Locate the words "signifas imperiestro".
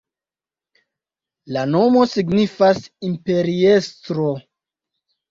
2.13-4.27